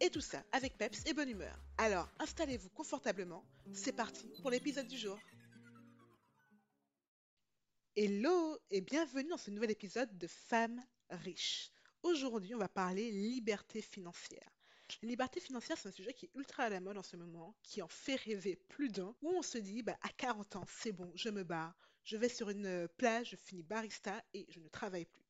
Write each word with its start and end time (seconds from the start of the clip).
Et 0.00 0.10
tout 0.10 0.20
ça 0.20 0.44
avec 0.52 0.76
peps 0.76 1.06
et 1.06 1.14
bonne 1.14 1.30
humeur. 1.30 1.58
Alors 1.78 2.10
installez-vous 2.18 2.68
confortablement, 2.70 3.44
c'est 3.72 3.94
parti 3.94 4.28
pour 4.42 4.50
l'épisode 4.50 4.86
du 4.86 4.98
jour. 4.98 5.18
Hello 7.96 8.58
et 8.70 8.82
bienvenue 8.82 9.30
dans 9.30 9.38
ce 9.38 9.50
nouvel 9.50 9.70
épisode 9.70 10.18
de 10.18 10.26
Femmes 10.26 10.82
riches. 11.08 11.70
Aujourd'hui, 12.02 12.54
on 12.54 12.58
va 12.58 12.68
parler 12.68 13.10
liberté 13.10 13.80
financière. 13.80 14.50
La 15.02 15.08
liberté 15.08 15.40
financière, 15.40 15.78
c'est 15.78 15.88
un 15.88 15.92
sujet 15.92 16.12
qui 16.12 16.26
est 16.26 16.34
ultra 16.34 16.64
à 16.64 16.68
la 16.68 16.80
mode 16.80 16.98
en 16.98 17.02
ce 17.02 17.16
moment, 17.16 17.56
qui 17.62 17.80
en 17.80 17.88
fait 17.88 18.16
rêver 18.16 18.56
plus 18.68 18.90
d'un, 18.90 19.16
où 19.22 19.30
on 19.30 19.42
se 19.42 19.56
dit, 19.56 19.82
bah, 19.82 19.96
à 20.02 20.10
40 20.10 20.56
ans, 20.56 20.64
c'est 20.68 20.92
bon, 20.92 21.10
je 21.14 21.30
me 21.30 21.42
barre, 21.42 21.74
je 22.04 22.18
vais 22.18 22.28
sur 22.28 22.50
une 22.50 22.86
plage, 22.98 23.30
je 23.30 23.36
finis 23.36 23.62
barista 23.62 24.22
et 24.34 24.46
je 24.50 24.60
ne 24.60 24.68
travaille 24.68 25.06
plus. 25.06 25.25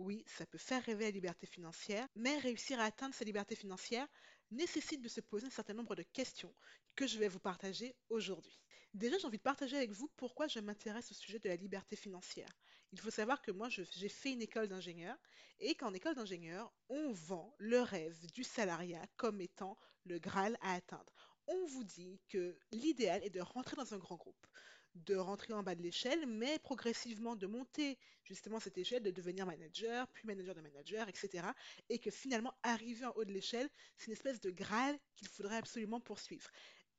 Oui, 0.00 0.24
ça 0.26 0.46
peut 0.46 0.56
faire 0.56 0.82
rêver 0.82 1.04
la 1.04 1.10
liberté 1.10 1.46
financière, 1.46 2.08
mais 2.16 2.38
réussir 2.38 2.80
à 2.80 2.84
atteindre 2.84 3.14
sa 3.14 3.26
liberté 3.26 3.54
financière 3.54 4.08
nécessite 4.50 5.02
de 5.02 5.08
se 5.08 5.20
poser 5.20 5.46
un 5.46 5.50
certain 5.50 5.74
nombre 5.74 5.94
de 5.94 6.02
questions 6.02 6.54
que 6.96 7.06
je 7.06 7.18
vais 7.18 7.28
vous 7.28 7.38
partager 7.38 7.94
aujourd'hui. 8.08 8.58
Déjà, 8.94 9.18
j'ai 9.18 9.26
envie 9.26 9.36
de 9.36 9.42
partager 9.42 9.76
avec 9.76 9.92
vous 9.92 10.10
pourquoi 10.16 10.48
je 10.48 10.58
m'intéresse 10.58 11.10
au 11.10 11.14
sujet 11.14 11.38
de 11.38 11.50
la 11.50 11.56
liberté 11.56 11.96
financière. 11.96 12.48
Il 12.92 12.98
faut 12.98 13.10
savoir 13.10 13.42
que 13.42 13.50
moi, 13.50 13.68
j'ai 13.68 14.08
fait 14.08 14.32
une 14.32 14.40
école 14.40 14.68
d'ingénieur 14.68 15.18
et 15.58 15.74
qu'en 15.74 15.92
école 15.92 16.14
d'ingénieur, 16.14 16.72
on 16.88 17.12
vend 17.12 17.54
le 17.58 17.82
rêve 17.82 18.24
du 18.32 18.42
salariat 18.42 19.04
comme 19.18 19.42
étant 19.42 19.76
le 20.06 20.18
Graal 20.18 20.56
à 20.62 20.72
atteindre. 20.76 21.12
On 21.46 21.66
vous 21.66 21.84
dit 21.84 22.22
que 22.30 22.58
l'idéal 22.72 23.22
est 23.22 23.28
de 23.28 23.42
rentrer 23.42 23.76
dans 23.76 23.92
un 23.92 23.98
grand 23.98 24.16
groupe 24.16 24.46
de 24.94 25.16
rentrer 25.16 25.52
en 25.52 25.62
bas 25.62 25.74
de 25.74 25.82
l'échelle, 25.82 26.26
mais 26.26 26.58
progressivement 26.58 27.36
de 27.36 27.46
monter 27.46 27.98
justement 28.24 28.60
cette 28.60 28.78
échelle, 28.78 29.02
de 29.02 29.10
devenir 29.10 29.46
manager, 29.46 30.06
puis 30.08 30.26
manager 30.26 30.54
de 30.54 30.60
manager, 30.60 31.08
etc. 31.08 31.48
Et 31.88 31.98
que 31.98 32.10
finalement, 32.10 32.54
arriver 32.62 33.06
en 33.06 33.12
haut 33.16 33.24
de 33.24 33.32
l'échelle, 33.32 33.68
c'est 33.96 34.06
une 34.06 34.12
espèce 34.12 34.40
de 34.40 34.50
graal 34.50 34.98
qu'il 35.16 35.28
faudrait 35.28 35.56
absolument 35.56 36.00
poursuivre. 36.00 36.50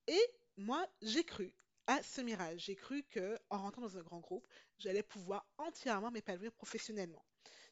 Et 0.08 0.22
moi, 0.58 0.86
j'ai 1.02 1.24
cru 1.24 1.54
à 1.88 2.02
ce 2.04 2.22
mirage. 2.22 2.66
J'ai 2.66 2.76
cru 2.76 3.04
que 3.04 3.38
en 3.50 3.60
rentrant 3.60 3.82
dans 3.82 3.98
un 3.98 4.02
grand 4.02 4.20
groupe, 4.20 4.48
j'allais 4.78 5.04
pouvoir 5.04 5.46
entièrement 5.58 6.12
m'épanouir 6.12 6.52
professionnellement. 6.54 7.24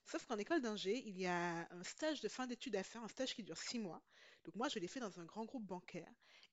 Sauf 0.05 0.25
qu'en 0.25 0.37
école 0.37 0.61
d'ingé, 0.61 1.03
il 1.05 1.17
y 1.19 1.27
a 1.27 1.67
un 1.71 1.83
stage 1.83 2.21
de 2.21 2.27
fin 2.27 2.47
d'études 2.47 2.75
à 2.75 2.83
faire, 2.83 3.03
un 3.03 3.07
stage 3.07 3.35
qui 3.35 3.43
dure 3.43 3.57
six 3.57 3.77
mois. 3.77 4.01
Donc 4.43 4.55
moi, 4.55 4.67
je 4.67 4.79
l'ai 4.79 4.87
fait 4.87 4.99
dans 4.99 5.19
un 5.19 5.25
grand 5.25 5.45
groupe 5.45 5.65
bancaire. 5.65 6.11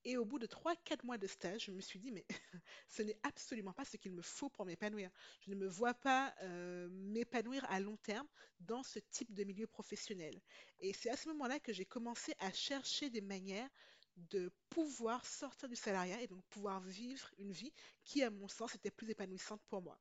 Et 0.08 0.16
au 0.16 0.24
bout 0.24 0.38
de 0.38 0.46
3-4 0.46 1.04
mois 1.04 1.18
de 1.18 1.26
stage, 1.26 1.64
je 1.64 1.72
me 1.72 1.80
suis 1.80 1.98
dit, 1.98 2.12
mais 2.12 2.24
ce 2.88 3.02
n'est 3.02 3.18
absolument 3.24 3.72
pas 3.72 3.84
ce 3.84 3.96
qu'il 3.96 4.12
me 4.12 4.22
faut 4.22 4.48
pour 4.48 4.64
m'épanouir. 4.64 5.10
Je 5.40 5.50
ne 5.50 5.56
me 5.56 5.66
vois 5.66 5.94
pas 5.94 6.32
euh, 6.42 6.88
m'épanouir 6.92 7.66
à 7.68 7.80
long 7.80 7.96
terme 7.96 8.28
dans 8.60 8.84
ce 8.84 9.00
type 9.00 9.34
de 9.34 9.42
milieu 9.42 9.66
professionnel. 9.66 10.40
Et 10.78 10.92
c'est 10.92 11.10
à 11.10 11.16
ce 11.16 11.26
moment-là 11.30 11.58
que 11.58 11.72
j'ai 11.72 11.84
commencé 11.84 12.34
à 12.38 12.52
chercher 12.52 13.10
des 13.10 13.20
manières 13.20 13.68
de 14.16 14.52
pouvoir 14.70 15.26
sortir 15.26 15.68
du 15.68 15.74
salariat 15.74 16.22
et 16.22 16.28
donc 16.28 16.44
pouvoir 16.50 16.80
vivre 16.82 17.28
une 17.38 17.50
vie 17.50 17.72
qui, 18.04 18.22
à 18.22 18.30
mon 18.30 18.46
sens, 18.46 18.76
était 18.76 18.92
plus 18.92 19.10
épanouissante 19.10 19.60
pour 19.68 19.82
moi. 19.82 19.98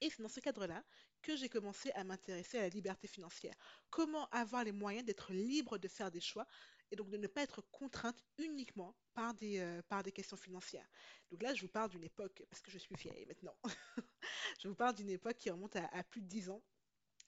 Et 0.00 0.08
c'est 0.08 0.22
dans 0.22 0.28
ce 0.30 0.40
cadre-là 0.40 0.82
que 1.20 1.36
j'ai 1.36 1.48
commencé 1.48 1.90
à 1.92 2.04
m'intéresser 2.04 2.58
à 2.58 2.62
la 2.62 2.68
liberté 2.68 3.06
financière. 3.06 3.54
Comment 3.90 4.28
avoir 4.30 4.64
les 4.64 4.72
moyens 4.72 5.04
d'être 5.04 5.32
libre 5.32 5.76
de 5.76 5.88
faire 5.88 6.10
des 6.10 6.20
choix 6.20 6.46
et 6.90 6.96
donc 6.96 7.08
de 7.10 7.16
ne 7.16 7.26
pas 7.26 7.42
être 7.42 7.62
contrainte 7.70 8.22
uniquement 8.38 8.94
par 9.14 9.34
des, 9.34 9.58
euh, 9.58 9.82
par 9.88 10.02
des 10.02 10.12
questions 10.12 10.36
financières. 10.36 10.88
Donc 11.30 11.42
là, 11.42 11.54
je 11.54 11.62
vous 11.62 11.68
parle 11.68 11.90
d'une 11.90 12.04
époque, 12.04 12.44
parce 12.48 12.62
que 12.62 12.70
je 12.70 12.78
suis 12.78 12.94
vieille 12.94 13.26
maintenant, 13.26 13.56
je 14.60 14.68
vous 14.68 14.74
parle 14.74 14.94
d'une 14.94 15.10
époque 15.10 15.36
qui 15.36 15.50
remonte 15.50 15.76
à, 15.76 16.04
plus 16.04 16.20
de 16.20 16.26
10 16.26 16.50
ans. 16.50 16.62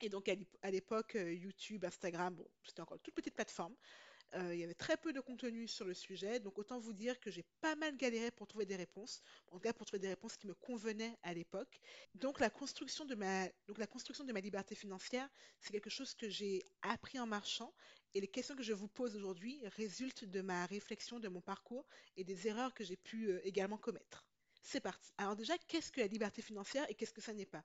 Et 0.01 0.09
donc 0.09 0.31
à 0.63 0.71
l'époque, 0.71 1.17
euh, 1.17 1.33
YouTube, 1.33 1.85
Instagram, 1.85 2.35
bon, 2.35 2.49
c'était 2.63 2.83
encore 2.83 2.97
une 2.97 3.03
toute 3.03 3.15
petite 3.15 3.35
plateforme. 3.35 3.75
Euh, 4.35 4.55
il 4.55 4.61
y 4.61 4.65
avait 4.65 4.75
très 4.75 4.99
peu 4.99 5.15
de 5.15 5.21
contenu 5.21 5.67
sur 5.67 5.87
le 5.87 5.95
sujet, 5.95 6.39
donc 6.39 6.59
autant 6.59 6.79
vous 6.79 6.93
dire 6.93 7.19
que 7.19 7.31
j'ai 7.31 7.45
pas 7.63 7.77
mal 7.77 7.97
galéré 7.97 8.31
pour 8.31 8.47
trouver 8.47 8.67
des 8.67 8.77
réponses, 8.77 9.23
en 9.47 9.53
tout 9.53 9.61
cas 9.61 9.73
pour 9.73 9.87
trouver 9.87 10.01
des 10.01 10.09
réponses 10.09 10.37
qui 10.37 10.47
me 10.47 10.55
convenaient 10.55 11.17
à 11.23 11.33
l'époque. 11.33 11.81
Donc 12.15 12.39
la 12.39 12.51
construction 12.51 13.07
de 13.07 13.15
ma, 13.15 13.49
donc 13.67 13.79
la 13.79 13.87
construction 13.87 14.25
de 14.25 14.33
ma 14.33 14.41
liberté 14.41 14.75
financière, 14.75 15.27
c'est 15.61 15.73
quelque 15.73 15.89
chose 15.89 16.13
que 16.13 16.29
j'ai 16.29 16.63
appris 16.83 17.19
en 17.19 17.27
marchant, 17.27 17.73
et 18.15 18.21
les 18.21 18.29
questions 18.29 18.55
que 18.55 18.63
je 18.63 18.75
vous 18.75 18.89
pose 18.89 19.17
aujourd'hui 19.17 19.61
résultent 19.77 20.27
de 20.27 20.43
ma 20.43 20.67
réflexion, 20.67 21.21
de 21.21 21.29
mon 21.29 21.41
parcours 21.41 21.87
et 22.17 22.25
des 22.25 22.49
erreurs 22.49 22.75
que 22.75 22.85
j'ai 22.85 22.97
pu 22.97 23.31
euh, 23.31 23.41
également 23.45 23.79
commettre. 23.79 24.27
C'est 24.61 24.81
parti. 24.81 25.11
Alors 25.17 25.37
déjà, 25.37 25.57
qu'est-ce 25.69 25.91
que 25.91 26.01
la 26.01 26.07
liberté 26.07 26.43
financière 26.43 26.85
et 26.91 26.95
qu'est-ce 26.95 27.15
que 27.15 27.23
ça 27.23 27.33
n'est 27.33 27.47
pas? 27.47 27.65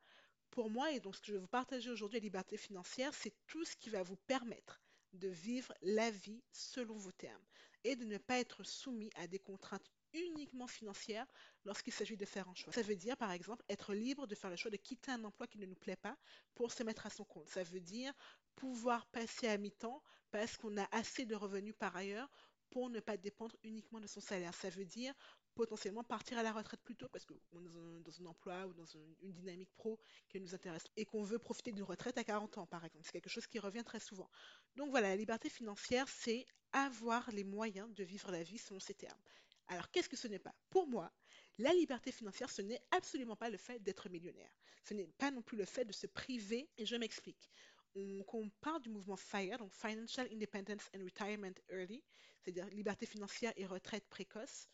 Pour 0.49 0.69
moi, 0.69 0.91
et 0.91 1.01
donc 1.01 1.15
ce 1.15 1.21
que 1.21 1.27
je 1.27 1.33
vais 1.33 1.39
vous 1.39 1.47
partager 1.47 1.89
aujourd'hui, 1.89 2.19
la 2.19 2.23
liberté 2.23 2.55
financière, 2.55 3.13
c'est 3.13 3.33
tout 3.47 3.65
ce 3.65 3.75
qui 3.75 3.89
va 3.89 4.03
vous 4.03 4.15
permettre 4.15 4.82
de 5.13 5.27
vivre 5.27 5.73
la 5.81 6.11
vie 6.11 6.43
selon 6.51 6.97
vos 6.97 7.11
termes 7.11 7.45
et 7.83 7.95
de 7.95 8.05
ne 8.05 8.17
pas 8.17 8.39
être 8.39 8.63
soumis 8.63 9.11
à 9.15 9.27
des 9.27 9.39
contraintes 9.39 9.89
uniquement 10.13 10.67
financières 10.67 11.27
lorsqu'il 11.65 11.93
s'agit 11.93 12.17
de 12.17 12.25
faire 12.25 12.47
un 12.47 12.53
choix. 12.53 12.71
Ça 12.71 12.81
veut 12.81 12.95
dire, 12.95 13.17
par 13.17 13.31
exemple, 13.31 13.63
être 13.69 13.93
libre 13.93 14.27
de 14.27 14.35
faire 14.35 14.49
le 14.49 14.55
choix 14.55 14.71
de 14.71 14.77
quitter 14.77 15.11
un 15.11 15.23
emploi 15.23 15.47
qui 15.47 15.57
ne 15.57 15.65
nous 15.65 15.75
plaît 15.75 15.95
pas 15.95 16.17
pour 16.55 16.71
se 16.71 16.83
mettre 16.83 17.05
à 17.05 17.09
son 17.09 17.25
compte. 17.25 17.49
Ça 17.49 17.63
veut 17.63 17.79
dire 17.79 18.13
pouvoir 18.55 19.07
passer 19.07 19.47
à 19.47 19.57
mi-temps 19.57 20.03
parce 20.31 20.57
qu'on 20.57 20.77
a 20.77 20.87
assez 20.91 21.25
de 21.25 21.35
revenus 21.35 21.75
par 21.77 21.95
ailleurs 21.95 22.29
pour 22.69 22.89
ne 22.89 22.99
pas 22.99 23.17
dépendre 23.17 23.55
uniquement 23.63 23.99
de 23.99 24.07
son 24.07 24.21
salaire. 24.21 24.53
Ça 24.53 24.69
veut 24.69 24.85
dire 24.85 25.13
potentiellement 25.55 26.03
partir 26.03 26.37
à 26.37 26.43
la 26.43 26.51
retraite 26.51 26.81
plus 26.81 26.95
tôt 26.95 27.07
parce 27.09 27.25
qu'on 27.25 27.35
est 27.35 27.69
dans 28.01 28.21
un, 28.21 28.25
emploi 28.25 28.65
ou 28.67 28.73
dans 28.73 28.85
une, 28.85 29.15
dynamique 29.21 29.71
pro 29.75 29.99
qui 30.29 30.39
nous 30.39 30.53
intéresse 30.53 30.83
et 30.97 31.05
qu'on 31.05 31.23
veut 31.23 31.39
profiter 31.39 31.71
d'une 31.71 31.83
retraite 31.83 32.17
à 32.17 32.23
40 32.23 32.57
ans, 32.57 32.65
par 32.65 32.83
exemple. 32.85 33.05
C'est 33.05 33.13
quelque 33.13 33.29
chose 33.29 33.47
qui 33.47 33.59
revient 33.59 33.83
très 33.83 33.99
souvent. 33.99 34.29
Donc 34.75 34.89
voilà, 34.89 35.09
la 35.09 35.15
liberté 35.15 35.49
financière, 35.49 36.07
c'est 36.07 36.45
avoir 36.71 37.29
les 37.31 37.43
moyens 37.43 37.93
de 37.93 38.03
vivre 38.03 38.31
la 38.31 38.43
vie 38.43 38.57
selon 38.57 38.79
ses 38.79 38.93
termes. 38.93 39.21
Alors 39.67 39.89
qu'est-ce 39.91 40.09
que 40.09 40.17
ce 40.17 40.27
n'est 40.27 40.39
pas? 40.39 40.53
Pour 40.69 40.87
moi, 40.87 41.11
la 41.59 41.73
liberté 41.73 42.11
financière, 42.11 42.49
ce 42.49 42.61
n'est 42.61 42.81
absolument 42.91 43.35
pas 43.35 43.49
le 43.49 43.57
fait 43.57 43.81
d'être 43.81 44.09
millionnaire. 44.09 44.51
Ce 44.83 44.93
n'est 44.93 45.07
pas 45.17 45.31
non 45.31 45.41
plus 45.41 45.57
le 45.57 45.65
fait 45.65 45.85
de 45.85 45.93
se 45.93 46.07
priver, 46.07 46.69
et 46.77 46.85
je 46.85 46.95
m'explique. 46.95 47.49
On 47.95 48.49
parle 48.61 48.81
du 48.81 48.89
mouvement 48.89 49.15
FIRE, 49.15 49.59
donc 49.59 49.71
Financial 49.71 50.27
Independence 50.31 50.89
and 50.95 51.03
Retirement 51.03 51.53
Early, 51.69 52.03
c'est-à-dire 52.41 52.65
liberté 52.67 53.05
financière 53.05 53.53
et 53.55 53.67
retraite 53.67 54.07
précoce, 54.09 54.67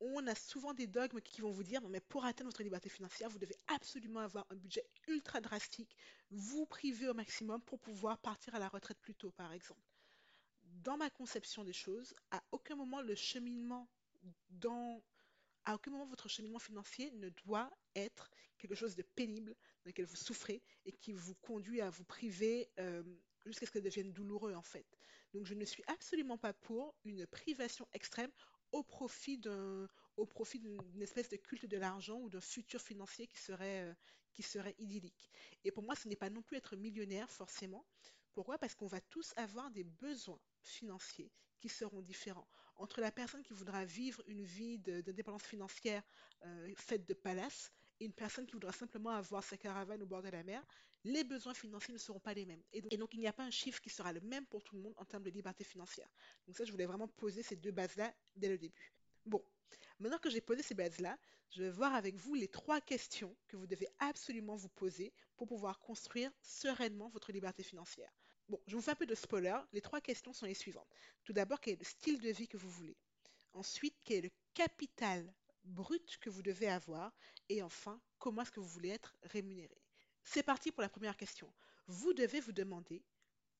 on 0.00 0.26
a 0.26 0.34
souvent 0.34 0.74
des 0.74 0.86
dogmes 0.86 1.20
qui 1.20 1.40
vont 1.40 1.50
vous 1.50 1.62
dire 1.62 1.80
mais 1.88 2.00
pour 2.00 2.24
atteindre 2.24 2.50
votre 2.50 2.62
liberté 2.62 2.88
financière, 2.88 3.28
vous 3.28 3.38
devez 3.38 3.56
absolument 3.68 4.20
avoir 4.20 4.46
un 4.50 4.56
budget 4.56 4.84
ultra 5.08 5.40
drastique, 5.40 5.96
vous 6.30 6.66
priver 6.66 7.08
au 7.08 7.14
maximum 7.14 7.60
pour 7.62 7.78
pouvoir 7.80 8.18
partir 8.18 8.54
à 8.54 8.58
la 8.58 8.68
retraite 8.68 8.98
plus 9.00 9.14
tôt, 9.14 9.30
par 9.32 9.52
exemple. 9.52 9.82
Dans 10.62 10.96
ma 10.96 11.10
conception 11.10 11.64
des 11.64 11.72
choses, 11.72 12.14
à 12.30 12.42
aucun 12.52 12.76
moment 12.76 13.00
le 13.00 13.14
cheminement 13.14 13.88
à 15.66 15.74
aucun 15.74 15.90
moment 15.90 16.06
votre 16.06 16.28
cheminement 16.28 16.58
financier 16.58 17.10
ne 17.12 17.28
doit 17.30 17.70
être 17.94 18.30
quelque 18.58 18.74
chose 18.74 18.96
de 18.96 19.02
pénible 19.02 19.54
dans 19.84 19.90
lequel 19.90 20.06
vous 20.06 20.16
souffrez 20.16 20.62
et 20.84 20.92
qui 20.92 21.12
vous 21.12 21.34
conduit 21.36 21.80
à 21.80 21.90
vous 21.90 22.04
priver 22.04 22.70
euh, 22.78 23.02
jusqu'à 23.46 23.66
ce 23.66 23.70
que 23.70 23.78
ça 23.78 23.84
devienne 23.84 24.12
douloureux 24.12 24.54
en 24.54 24.62
fait. 24.62 24.86
Donc 25.32 25.46
je 25.46 25.54
ne 25.54 25.64
suis 25.64 25.82
absolument 25.86 26.38
pas 26.38 26.52
pour 26.52 26.94
une 27.04 27.26
privation 27.26 27.86
extrême 27.92 28.30
au 28.74 28.82
profit 28.82 29.38
d'un 29.38 29.88
au 30.16 30.26
profit 30.26 30.60
d'une 30.60 31.02
espèce 31.02 31.28
de 31.28 31.36
culte 31.36 31.66
de 31.66 31.76
l'argent 31.76 32.20
ou 32.20 32.28
d'un 32.28 32.40
futur 32.40 32.80
financier 32.80 33.26
qui 33.26 33.38
serait, 33.38 33.82
euh, 33.82 33.94
qui 34.32 34.42
serait 34.42 34.76
idyllique. 34.78 35.30
Et 35.64 35.72
pour 35.72 35.82
moi, 35.82 35.96
ce 35.96 36.08
n'est 36.08 36.16
pas 36.16 36.30
non 36.30 36.42
plus 36.42 36.56
être 36.56 36.76
millionnaire 36.76 37.30
forcément. 37.30 37.84
Pourquoi? 38.32 38.58
Parce 38.58 38.74
qu'on 38.74 38.86
va 38.86 39.00
tous 39.00 39.32
avoir 39.36 39.70
des 39.70 39.84
besoins 39.84 40.40
financiers 40.62 41.32
qui 41.58 41.68
seront 41.68 42.02
différents. 42.02 42.48
Entre 42.76 43.00
la 43.00 43.12
personne 43.12 43.42
qui 43.42 43.54
voudra 43.54 43.84
vivre 43.84 44.22
une 44.26 44.44
vie 44.44 44.78
d'indépendance 44.78 45.44
financière 45.44 46.02
euh, 46.44 46.72
faite 46.76 47.06
de 47.08 47.14
palace 47.14 47.72
et 47.82 47.83
une 48.00 48.12
personne 48.12 48.46
qui 48.46 48.52
voudra 48.52 48.72
simplement 48.72 49.10
avoir 49.10 49.42
sa 49.42 49.56
caravane 49.56 50.02
au 50.02 50.06
bord 50.06 50.22
de 50.22 50.28
la 50.28 50.42
mer, 50.42 50.64
les 51.04 51.22
besoins 51.22 51.54
financiers 51.54 51.92
ne 51.92 51.98
seront 51.98 52.20
pas 52.20 52.34
les 52.34 52.46
mêmes. 52.46 52.62
Et 52.72 52.96
donc, 52.96 53.12
il 53.14 53.20
n'y 53.20 53.26
a 53.26 53.32
pas 53.32 53.44
un 53.44 53.50
chiffre 53.50 53.80
qui 53.80 53.90
sera 53.90 54.12
le 54.12 54.20
même 54.20 54.46
pour 54.46 54.62
tout 54.64 54.74
le 54.74 54.82
monde 54.82 54.94
en 54.96 55.04
termes 55.04 55.22
de 55.22 55.30
liberté 55.30 55.62
financière. 55.62 56.08
Donc 56.46 56.56
ça, 56.56 56.64
je 56.64 56.72
voulais 56.72 56.86
vraiment 56.86 57.08
poser 57.08 57.42
ces 57.42 57.56
deux 57.56 57.72
bases-là 57.72 58.12
dès 58.36 58.48
le 58.48 58.58
début. 58.58 58.92
Bon, 59.26 59.44
maintenant 59.98 60.18
que 60.18 60.30
j'ai 60.30 60.40
posé 60.40 60.62
ces 60.62 60.74
bases-là, 60.74 61.18
je 61.50 61.62
vais 61.62 61.70
voir 61.70 61.94
avec 61.94 62.16
vous 62.16 62.34
les 62.34 62.48
trois 62.48 62.80
questions 62.80 63.36
que 63.48 63.56
vous 63.56 63.66
devez 63.66 63.88
absolument 63.98 64.56
vous 64.56 64.70
poser 64.70 65.12
pour 65.36 65.46
pouvoir 65.46 65.78
construire 65.80 66.32
sereinement 66.42 67.08
votre 67.10 67.32
liberté 67.32 67.62
financière. 67.62 68.10
Bon, 68.48 68.60
je 68.66 68.74
vous 68.74 68.82
fais 68.82 68.90
un 68.90 68.96
peu 68.96 69.06
de 69.06 69.14
spoiler. 69.14 69.58
Les 69.72 69.80
trois 69.80 70.00
questions 70.00 70.32
sont 70.32 70.46
les 70.46 70.54
suivantes. 70.54 70.88
Tout 71.22 71.32
d'abord, 71.32 71.60
quel 71.60 71.74
est 71.74 71.78
le 71.78 71.84
style 71.84 72.20
de 72.20 72.30
vie 72.30 72.48
que 72.48 72.56
vous 72.56 72.70
voulez? 72.70 72.96
Ensuite, 73.52 73.94
quel 74.04 74.18
est 74.18 74.22
le 74.22 74.30
capital 74.52 75.32
brut 75.64 76.18
que 76.18 76.30
vous 76.30 76.42
devez 76.42 76.68
avoir 76.68 77.12
et 77.48 77.62
enfin, 77.62 78.00
comment 78.18 78.42
est-ce 78.42 78.50
que 78.50 78.60
vous 78.60 78.68
voulez 78.68 78.90
être 78.90 79.16
rémunéré. 79.22 79.80
C'est 80.22 80.42
parti 80.42 80.72
pour 80.72 80.82
la 80.82 80.88
première 80.88 81.16
question. 81.16 81.52
Vous 81.86 82.14
devez 82.14 82.40
vous 82.40 82.52
demander 82.52 83.04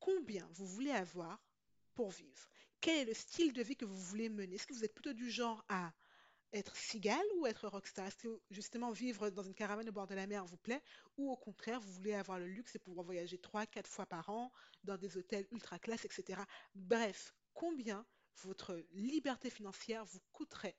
combien 0.00 0.46
vous 0.52 0.66
voulez 0.66 0.90
avoir 0.90 1.42
pour 1.94 2.10
vivre. 2.10 2.48
Quel 2.80 3.00
est 3.00 3.04
le 3.04 3.14
style 3.14 3.52
de 3.52 3.62
vie 3.62 3.76
que 3.76 3.84
vous 3.84 3.96
voulez 3.96 4.28
mener? 4.28 4.56
Est-ce 4.56 4.66
que 4.66 4.74
vous 4.74 4.84
êtes 4.84 4.94
plutôt 4.94 5.12
du 5.12 5.30
genre 5.30 5.64
à 5.68 5.92
être 6.52 6.76
cigale 6.76 7.26
ou 7.36 7.46
être 7.46 7.68
rockstar? 7.68 8.06
Est-ce 8.06 8.16
que 8.16 8.40
justement 8.50 8.90
vivre 8.92 9.30
dans 9.30 9.42
une 9.42 9.54
caravane 9.54 9.88
au 9.88 9.92
bord 9.92 10.06
de 10.06 10.14
la 10.14 10.26
mer 10.26 10.44
vous 10.44 10.56
plaît? 10.56 10.82
Ou 11.16 11.30
au 11.30 11.36
contraire, 11.36 11.80
vous 11.80 11.92
voulez 11.92 12.14
avoir 12.14 12.38
le 12.38 12.46
luxe 12.46 12.74
et 12.74 12.78
pouvoir 12.78 13.04
voyager 13.04 13.38
3-4 13.38 13.86
fois 13.86 14.06
par 14.06 14.28
an 14.30 14.52
dans 14.84 14.96
des 14.96 15.16
hôtels 15.16 15.46
ultra 15.50 15.78
classe, 15.78 16.04
etc. 16.04 16.42
Bref, 16.74 17.34
combien 17.52 18.06
votre 18.42 18.84
liberté 18.92 19.50
financière 19.50 20.04
vous 20.04 20.20
coûterait 20.32 20.76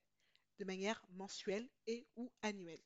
de 0.60 0.66
manière 0.66 1.04
mensuelle 1.10 1.70
et 1.88 2.08
ou 2.16 2.32
annuelle 2.42 2.82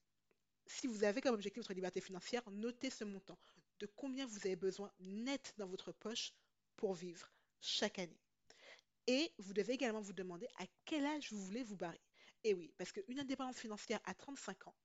Si 0.66 0.88
vous 0.88 1.04
avez 1.04 1.21
comme 1.21 1.36
objectif 1.36 1.62
votre 1.62 1.74
liberté 1.74 2.01
financière, 2.01 2.50
notez 2.51 2.89
ce 2.89 3.04
montant. 3.04 3.39
De 3.80 3.86
combien 3.86 4.25
vous 4.25 4.39
avez 4.45 4.56
besoin 4.56 4.92
net 5.00 5.54
dans 5.57 5.68
votre 5.68 5.92
poche 5.92 6.33
pour 6.75 6.94
vivre 6.94 7.31
chaque 7.62 8.00
année. 8.00 8.19
Et 9.07 9.31
vous 9.38 9.54
devez 9.54 9.74
également 9.74 10.01
vous 10.01 10.13
demander 10.13 10.48
à 10.57 10.66
quel 10.86 11.06
âge 11.06 11.31
vous 11.31 11.44
voulez 11.44 11.63
vous 11.63 11.77
barrer. 11.77 12.01
Et 12.44 12.54
oui, 12.54 12.74
parce 12.77 12.92
qu'une 12.92 13.19
indépendance 13.19 13.57
financière 13.57 14.00
à 14.06 14.13
35 14.13 14.68
ans 14.68 14.75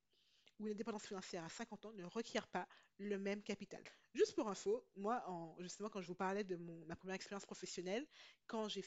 ou 0.58 0.66
une 0.66 0.72
indépendance 0.72 1.06
financière 1.06 1.44
à 1.44 1.48
50 1.48 1.86
ans 1.86 1.92
ne 1.92 2.04
requiert 2.04 2.48
pas 2.48 2.66
le 2.99 3.19
même 3.19 3.43
capital. 3.43 3.82
Juste 4.14 4.35
pour 4.35 4.49
info, 4.49 4.87
moi, 4.96 5.23
en, 5.29 5.56
justement, 5.61 5.88
quand 5.88 6.00
je 6.00 6.06
vous 6.06 6.14
parlais 6.14 6.44
de 6.44 6.56
mon, 6.56 6.85
ma 6.87 6.96
première 6.96 7.17
expérience 7.17 7.44
professionnelle, 7.44 8.06
quand 8.46 8.69
j'ai 8.69 8.85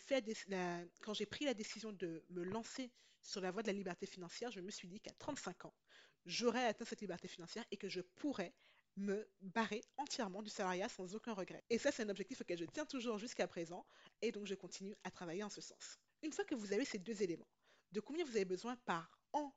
quand 1.02 1.14
j'ai 1.14 1.26
pris 1.26 1.46
la 1.46 1.54
décision 1.54 1.92
de 1.92 2.24
me 2.30 2.44
lancer 2.44 2.92
sur 3.22 3.42
la 3.42 3.52
voie 3.52 3.62
de 3.62 3.68
la 3.68 3.74
liberté 3.74 4.06
financière, 4.06 4.52
je 4.52 4.62
me 4.62 4.72
suis 4.72 4.88
dit 4.88 5.02
qu'à 5.02 5.14
35 5.20 5.66
ans, 5.66 5.74
j'aurais 6.26 6.66
atteint 6.66 6.86
cette 6.86 7.02
liberté 7.02 7.28
financière 7.28 7.66
et 7.72 7.78
que 7.78 7.90
je 7.90 8.02
pourrais 8.02 8.54
me 8.96 9.30
barrer 9.42 9.84
entièrement 9.98 10.42
du 10.42 10.50
salariat 10.50 10.90
sans 10.90 11.16
aucun 11.16 11.34
regret. 11.34 11.64
Et 11.70 11.78
ça, 11.78 11.92
c'est 11.92 12.04
un 12.04 12.10
objectif 12.10 12.42
auquel 12.42 12.58
je 12.58 12.66
tiens 12.66 12.86
toujours 12.86 13.18
jusqu'à 13.18 13.48
présent, 13.48 13.86
et 14.22 14.32
donc 14.32 14.48
je 14.48 14.56
continue 14.56 14.96
à 15.04 15.12
travailler 15.12 15.44
en 15.44 15.50
ce 15.50 15.62
sens. 15.62 16.00
Une 16.24 16.34
fois 16.34 16.46
que 16.46 16.56
vous 16.56 16.74
avez 16.74 16.86
ces 16.86 16.98
deux 16.98 17.22
éléments, 17.22 17.48
de 17.92 18.00
combien 18.00 18.26
vous 18.26 18.36
avez 18.36 18.46
besoin 18.46 18.76
par 18.86 19.20
an 19.34 19.54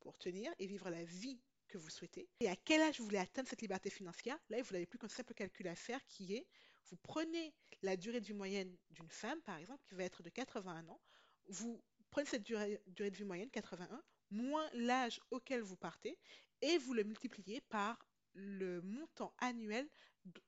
pour 0.00 0.18
tenir 0.18 0.52
et 0.58 0.66
vivre 0.66 0.90
la 0.90 1.04
vie 1.04 1.40
que 1.70 1.78
vous 1.78 1.88
souhaitez, 1.88 2.28
et 2.40 2.48
à 2.48 2.56
quel 2.56 2.82
âge 2.82 2.98
vous 2.98 3.04
voulez 3.04 3.18
atteindre 3.18 3.48
cette 3.48 3.62
liberté 3.62 3.90
financière, 3.90 4.38
là, 4.48 4.60
vous 4.60 4.72
n'avez 4.72 4.86
plus 4.86 4.98
qu'un 4.98 5.08
simple 5.08 5.34
calcul 5.34 5.68
à 5.68 5.76
faire 5.76 6.04
qui 6.06 6.34
est, 6.34 6.46
vous 6.90 6.96
prenez 6.96 7.54
la 7.82 7.96
durée 7.96 8.20
de 8.20 8.26
vie 8.26 8.34
moyenne 8.34 8.76
d'une 8.90 9.10
femme, 9.10 9.40
par 9.42 9.56
exemple, 9.56 9.82
qui 9.88 9.94
va 9.94 10.04
être 10.04 10.22
de 10.22 10.28
81 10.28 10.88
ans, 10.88 11.00
vous 11.46 11.82
prenez 12.10 12.26
cette 12.26 12.42
durée, 12.42 12.82
de 12.86 13.04
vie 13.04 13.24
moyenne, 13.24 13.50
81, 13.50 14.02
moins 14.30 14.68
l'âge 14.74 15.20
auquel 15.30 15.62
vous 15.62 15.76
partez, 15.76 16.18
et 16.60 16.76
vous 16.78 16.92
le 16.92 17.04
multipliez 17.04 17.60
par 17.62 18.04
le 18.34 18.82
montant 18.82 19.34
annuel 19.38 19.88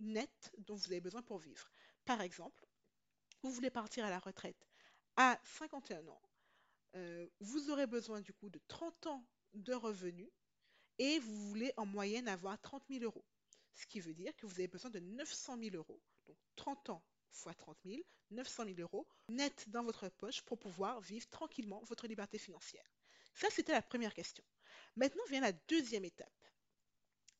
net 0.00 0.52
dont 0.58 0.74
vous 0.74 0.92
avez 0.92 1.00
besoin 1.00 1.22
pour 1.22 1.38
vivre. 1.38 1.70
Par 2.04 2.20
exemple, 2.20 2.66
vous 3.42 3.50
voulez 3.50 3.70
partir 3.70 4.04
à 4.04 4.10
la 4.10 4.18
retraite 4.18 4.68
à 5.16 5.38
51 5.44 6.06
ans, 6.08 6.22
euh, 6.94 7.28
vous 7.40 7.70
aurez 7.70 7.86
besoin 7.86 8.20
du 8.20 8.32
coup 8.32 8.50
de 8.50 8.60
30 8.68 9.06
ans 9.06 9.26
de 9.54 9.74
revenus 9.74 10.30
et 10.98 11.18
vous 11.18 11.48
voulez 11.48 11.72
en 11.76 11.86
moyenne 11.86 12.28
avoir 12.28 12.60
30 12.60 12.82
000 12.88 13.04
euros. 13.04 13.24
Ce 13.74 13.86
qui 13.86 14.00
veut 14.00 14.14
dire 14.14 14.34
que 14.36 14.46
vous 14.46 14.54
avez 14.54 14.68
besoin 14.68 14.90
de 14.90 15.00
900 15.00 15.58
000 15.58 15.76
euros. 15.76 16.00
Donc 16.26 16.36
30 16.56 16.90
ans 16.90 17.04
fois 17.30 17.54
30 17.54 17.78
000, 17.84 18.02
900 18.30 18.64
000 18.64 18.80
euros 18.80 19.06
net 19.28 19.64
dans 19.68 19.82
votre 19.82 20.08
poche 20.08 20.42
pour 20.42 20.58
pouvoir 20.58 21.00
vivre 21.00 21.28
tranquillement 21.30 21.82
votre 21.84 22.06
liberté 22.06 22.38
financière. 22.38 22.84
Ça, 23.34 23.48
c'était 23.50 23.72
la 23.72 23.82
première 23.82 24.14
question. 24.14 24.44
Maintenant 24.96 25.24
vient 25.28 25.40
la 25.40 25.52
deuxième 25.52 26.04
étape 26.04 26.28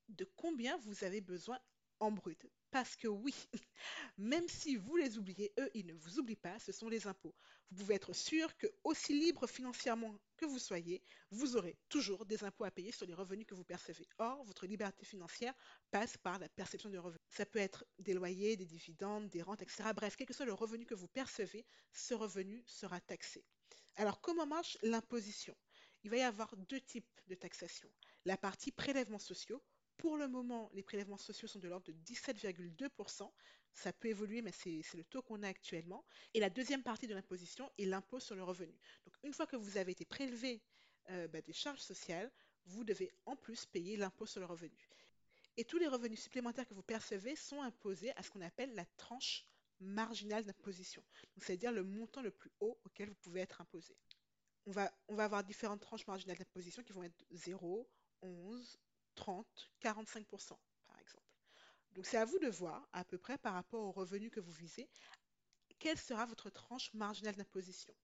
de 0.09 0.25
combien 0.37 0.77
vous 0.79 1.05
avez 1.05 1.21
besoin 1.21 1.59
en 2.03 2.11
brut. 2.11 2.47
Parce 2.73 2.97
que 2.97 3.07
oui, 3.07 3.35
même 4.19 4.49
si 4.49 4.77
vous 4.77 4.97
les 4.97 5.19
oubliez, 5.19 5.53
eux, 5.61 5.71
ils 5.75 5.87
ne 5.87 5.93
vous 5.93 6.19
oublient 6.19 6.37
pas, 6.37 6.59
ce 6.59 6.73
sont 6.73 6.89
les 6.89 7.07
impôts. 7.07 7.35
Vous 7.71 7.79
pouvez 7.79 7.95
être 7.95 8.13
sûr 8.13 8.57
que, 8.57 8.67
aussi 8.83 9.13
libre 9.13 9.47
financièrement 9.47 10.19
que 10.37 10.47
vous 10.47 10.59
soyez, 10.59 11.03
vous 11.31 11.57
aurez 11.57 11.77
toujours 11.89 12.27
des 12.27 12.43
impôts 12.43 12.65
à 12.65 12.71
payer 12.71 12.91
sur 12.91 13.07
les 13.07 13.15
revenus 13.15 13.47
que 13.47 13.55
vous 13.55 13.65
percevez. 13.65 14.09
Or, 14.19 14.43
votre 14.45 14.67
liberté 14.67 15.05
financière 15.05 15.55
passe 15.91 16.17
par 16.17 16.39
la 16.39 16.49
perception 16.49 16.91
de 16.91 16.99
revenus. 16.99 17.23
Ça 17.29 17.47
peut 17.47 17.61
être 17.61 17.85
des 17.99 18.15
loyers, 18.15 18.57
des 18.57 18.67
dividendes, 18.67 19.29
des 19.29 19.43
rentes, 19.43 19.63
etc. 19.63 19.91
Bref, 19.95 20.17
quel 20.17 20.27
que 20.27 20.35
soit 20.35 20.47
le 20.47 20.55
revenu 20.55 20.85
que 20.85 20.95
vous 20.95 21.09
percevez, 21.09 21.65
ce 21.93 22.15
revenu 22.15 22.65
sera 22.67 23.01
taxé. 23.01 23.45
Alors, 23.97 24.21
comment 24.21 24.47
marche 24.47 24.77
l'imposition? 24.83 25.55
Il 26.05 26.11
va 26.11 26.17
y 26.17 26.23
avoir 26.23 26.57
deux 26.57 26.81
types 26.81 27.21
de 27.29 27.35
taxation. 27.37 27.89
La 28.25 28.37
partie 28.37 28.73
prélèvements 28.73 29.19
sociaux, 29.19 29.63
pour 29.97 30.17
le 30.17 30.29
moment, 30.29 30.71
les 30.75 30.83
prélèvements 30.83 31.19
sociaux 31.19 31.49
sont 31.49 31.59
de 31.59 31.69
l'ordre 31.69 31.87
de 31.87 31.93
17,2%. 31.93 33.31
Ça 33.75 33.93
peut 33.93 34.09
évoluer, 34.09 34.43
mais 34.43 34.53
c'est 34.53 34.83
le 34.95 35.05
taux 35.05 35.23
qu'on 35.23 35.43
a 35.43 35.49
actuellement. 35.49 36.05
Et 36.35 36.41
la 36.41 36.51
deuxième 36.51 36.83
partie 36.83 37.07
de 37.07 37.15
l'imposition 37.15 37.71
est 37.79 37.87
l'impôt 37.87 38.21
sur 38.21 38.35
le 38.35 38.43
revenu. 38.43 38.75
Donc, 39.05 39.15
une 39.23 39.33
fois 39.33 39.47
que 39.47 39.57
vous 39.57 39.79
avez 39.79 39.93
été 39.93 40.05
prélevé 40.05 40.61
euh, 41.11 41.29
bah, 41.29 41.41
des 41.41 41.53
charges 41.53 41.81
sociales, 41.81 42.31
vous 42.67 42.85
devez 42.85 43.11
en 43.27 43.37
plus 43.37 43.67
payer 43.67 43.97
l'impôt 43.97 44.27
sur 44.27 44.41
le 44.41 44.47
revenu. 44.47 44.91
Et 45.57 45.65
tous 45.65 45.79
les 45.79 45.89
revenus 45.89 46.21
supplémentaires 46.21 46.67
que 46.67 46.75
vous 46.75 46.83
percevez 46.83 47.37
sont 47.37 47.61
imposés 47.61 48.13
à 48.17 48.23
ce 48.23 48.31
qu'on 48.31 48.41
appelle 48.41 48.75
la 48.75 48.87
tranche 48.97 49.47
marginale 49.81 50.45
d'imposition, 50.45 51.03
c'est-à-dire 51.39 51.73
le 51.73 51.83
montant 51.83 52.23
le 52.23 52.31
plus 52.31 52.51
haut 52.61 52.79
auquel 52.85 53.09
vous 53.09 53.17
pouvez 53.17 53.41
être 53.41 53.61
imposé. 53.61 53.97
On 54.65 54.71
va, 54.71 54.93
on 55.09 55.17
va 55.17 55.25
avoir 55.25 55.43
différentes 55.43 55.81
tranches 55.81 56.07
marginales 56.07 56.39
d'imposition 56.39 56.83
qui 56.83 56.93
vont 56.93 57.03
être 57.03 57.25
0, 57.33 57.89
11, 58.23 58.79
30, 59.15 59.71
45% 59.83 60.59
par 60.87 60.99
exemple. 60.99 61.27
Donc 61.93 62.07
c'est 62.07 62.17
à 62.17 62.25
vous 62.25 62.39
de 62.39 62.49
voir 62.49 62.89
à 62.93 63.05
peu 63.05 63.19
près 63.19 63.39
par 63.39 63.55
rapport 63.55 63.83
aux 63.83 63.93
revenus 63.93 64.31
que 64.31 64.41
vous 64.41 64.53
visez, 64.53 64.89
quelle 65.79 65.99
sera 65.99 66.27
votre 66.27 66.51
tranche 66.51 66.93
marginale 66.95 67.37
d'imposition. 67.37 67.95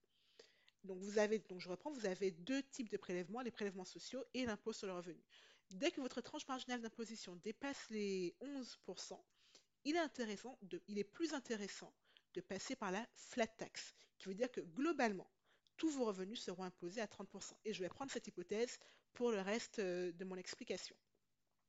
Donc 0.83 0.99
vous 0.99 1.17
avez, 1.17 1.39
donc 1.39 1.59
je 1.59 1.69
reprends, 1.69 1.91
vous 1.91 2.05
avez 2.05 2.31
deux 2.31 2.63
types 2.63 2.89
de 2.89 2.97
prélèvements, 2.97 3.41
les 3.41 3.51
prélèvements 3.51 3.85
sociaux 3.85 4.23
et 4.33 4.45
l'impôt 4.45 4.73
sur 4.73 4.87
le 4.87 4.93
revenu. 4.93 5.21
Dès 5.71 5.91
que 5.91 6.01
votre 6.01 6.21
tranche 6.21 6.47
marginale 6.47 6.81
d'imposition 6.81 7.35
dépasse 7.37 7.89
les 7.89 8.35
11%, 8.41 9.19
il 9.85 9.95
est 9.95 9.99
intéressant 9.99 10.57
il 10.87 10.97
est 10.97 11.03
plus 11.03 11.33
intéressant 11.33 11.93
de 12.33 12.41
passer 12.41 12.75
par 12.75 12.91
la 12.91 13.05
flat 13.15 13.47
tax, 13.47 13.95
qui 14.17 14.27
veut 14.27 14.35
dire 14.35 14.51
que 14.51 14.61
globalement, 14.61 15.29
tous 15.77 15.89
vos 15.89 16.05
revenus 16.05 16.41
seront 16.41 16.63
imposés 16.63 17.01
à 17.01 17.07
30%. 17.07 17.53
Et 17.65 17.73
je 17.73 17.81
vais 17.81 17.89
prendre 17.89 18.11
cette 18.11 18.27
hypothèse 18.27 18.77
pour 19.13 19.31
le 19.31 19.41
reste 19.41 19.79
euh, 19.79 20.11
de 20.13 20.25
mon 20.25 20.35
explication. 20.35 20.95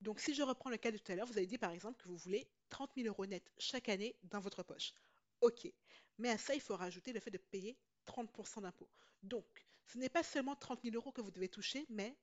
Donc 0.00 0.20
si 0.20 0.34
je 0.34 0.42
reprends 0.42 0.70
le 0.70 0.78
cas 0.78 0.90
de 0.90 0.98
tout 0.98 1.12
à 1.12 1.14
l'heure, 1.14 1.26
vous 1.26 1.36
avez 1.36 1.46
dit 1.46 1.58
par 1.58 1.72
exemple 1.72 2.02
que 2.02 2.08
vous 2.08 2.16
voulez 2.16 2.48
30 2.70 2.90
000 2.96 3.08
euros 3.08 3.26
net 3.26 3.50
chaque 3.58 3.88
année 3.88 4.16
dans 4.24 4.40
votre 4.40 4.62
poche. 4.62 4.92
Ok, 5.40 5.70
mais 6.18 6.30
à 6.30 6.38
ça, 6.38 6.54
il 6.54 6.60
faut 6.60 6.76
rajouter 6.76 7.12
le 7.12 7.20
fait 7.20 7.30
de 7.30 7.38
payer 7.38 7.78
30% 8.06 8.62
d'impôts. 8.62 8.90
Donc, 9.22 9.66
ce 9.86 9.98
n'est 9.98 10.08
pas 10.08 10.22
seulement 10.22 10.56
30 10.56 10.82
000 10.82 10.94
euros 10.96 11.12
que 11.12 11.20
vous 11.20 11.30
devez 11.30 11.48
toucher, 11.48 11.86
mais 11.88 12.16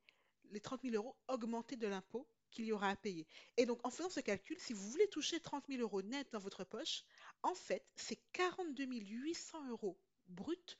les 0.51 0.61
30 0.61 0.81
000 0.83 0.95
euros 0.95 1.15
augmentés 1.27 1.75
de 1.75 1.87
l'impôt 1.87 2.27
qu'il 2.51 2.65
y 2.65 2.71
aura 2.71 2.89
à 2.89 2.95
payer. 2.95 3.27
Et 3.57 3.65
donc, 3.65 3.85
en 3.85 3.89
faisant 3.89 4.09
ce 4.09 4.19
calcul, 4.19 4.57
si 4.59 4.73
vous 4.73 4.89
voulez 4.89 5.07
toucher 5.09 5.39
30 5.39 5.65
000 5.67 5.81
euros 5.81 6.01
net 6.01 6.31
dans 6.31 6.39
votre 6.39 6.63
poche, 6.63 7.03
en 7.43 7.53
fait, 7.55 7.85
c'est 7.95 8.19
42 8.33 8.85
800 8.85 9.69
euros 9.69 9.99
bruts 10.27 10.77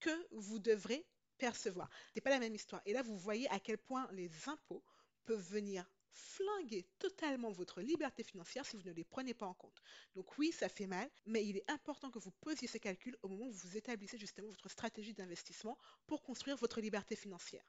que 0.00 0.26
vous 0.32 0.58
devrez 0.58 1.06
percevoir. 1.38 1.88
Ce 2.08 2.12
n'est 2.16 2.22
pas 2.22 2.30
la 2.30 2.38
même 2.38 2.54
histoire. 2.54 2.82
Et 2.86 2.92
là, 2.92 3.02
vous 3.02 3.18
voyez 3.18 3.48
à 3.50 3.60
quel 3.60 3.78
point 3.78 4.08
les 4.12 4.30
impôts 4.48 4.84
peuvent 5.24 5.48
venir 5.50 5.88
flinguer 6.16 6.86
totalement 6.98 7.50
votre 7.50 7.82
liberté 7.82 8.22
financière 8.22 8.64
si 8.64 8.76
vous 8.76 8.88
ne 8.88 8.92
les 8.92 9.04
prenez 9.04 9.34
pas 9.34 9.46
en 9.46 9.54
compte. 9.54 9.82
Donc 10.14 10.38
oui, 10.38 10.50
ça 10.50 10.68
fait 10.68 10.86
mal, 10.86 11.10
mais 11.26 11.44
il 11.44 11.58
est 11.58 11.70
important 11.70 12.10
que 12.10 12.18
vous 12.18 12.30
posiez 12.30 12.66
ces 12.66 12.80
calculs 12.80 13.16
au 13.22 13.28
moment 13.28 13.46
où 13.46 13.52
vous 13.52 13.76
établissez 13.76 14.18
justement 14.18 14.48
votre 14.48 14.70
stratégie 14.70 15.12
d'investissement 15.12 15.76
pour 16.06 16.22
construire 16.22 16.56
votre 16.56 16.80
liberté 16.80 17.16
financière. 17.16 17.64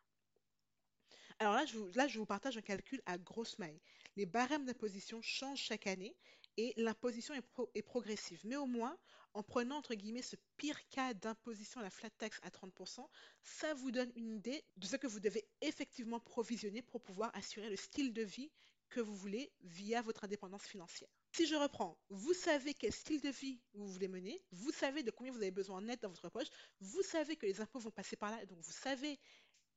Alors 1.39 1.53
là 1.53 1.65
je, 1.65 1.77
vous, 1.77 1.87
là, 1.93 2.07
je 2.07 2.17
vous 2.17 2.25
partage 2.25 2.57
un 2.57 2.61
calcul 2.61 3.01
à 3.05 3.17
grosse 3.17 3.59
maille. 3.59 3.79
Les 4.15 4.25
barèmes 4.25 4.65
d'imposition 4.65 5.21
changent 5.21 5.59
chaque 5.59 5.85
année 5.85 6.15
et 6.57 6.73
l'imposition 6.77 7.35
est, 7.35 7.81
progressive. 7.83 8.41
Mais 8.43 8.55
au 8.55 8.65
moins, 8.65 8.97
en 9.33 9.43
prenant 9.43 9.77
entre 9.77 9.93
guillemets 9.93 10.21
ce 10.21 10.35
pire 10.57 10.87
cas 10.89 11.13
d'imposition 11.13 11.79
à 11.79 11.83
la 11.83 11.89
flat 11.89 12.09
tax 12.09 12.39
à 12.43 12.49
30%, 12.49 13.07
ça 13.41 13.73
vous 13.73 13.91
donne 13.91 14.11
une 14.15 14.31
idée 14.31 14.63
de 14.77 14.85
ce 14.85 14.95
que 14.95 15.07
vous 15.07 15.19
devez 15.19 15.47
effectivement 15.61 16.19
provisionner 16.19 16.81
pour 16.81 17.01
pouvoir 17.01 17.35
assurer 17.35 17.69
le 17.69 17.75
style 17.75 18.13
de 18.13 18.23
vie 18.23 18.51
que 18.89 18.99
vous 18.99 19.15
voulez 19.15 19.51
via 19.61 20.01
votre 20.01 20.23
indépendance 20.23 20.63
financière. 20.63 21.09
Si 21.33 21.45
je 21.45 21.55
reprends, 21.55 21.97
vous 22.09 22.33
savez 22.33 22.73
quel 22.73 22.93
style 22.93 23.21
de 23.21 23.29
vie 23.29 23.61
vous 23.73 23.87
voulez 23.87 24.07
mener, 24.07 24.41
vous 24.51 24.71
savez 24.71 25.03
de 25.03 25.11
combien 25.11 25.31
vous 25.31 25.41
avez 25.41 25.51
besoin 25.51 25.81
net 25.81 26.01
dans 26.01 26.09
votre 26.09 26.29
poche, 26.29 26.47
vous 26.79 27.03
savez 27.03 27.35
que 27.35 27.45
les 27.45 27.61
impôts 27.61 27.79
vont 27.79 27.91
passer 27.91 28.15
par 28.15 28.31
là, 28.31 28.45
donc 28.45 28.59
vous 28.59 28.71
savez 28.71 29.19